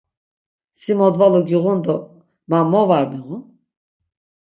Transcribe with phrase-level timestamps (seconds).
[0.81, 1.97] Si modvalu giğun do
[2.49, 3.43] ma mo var miğun?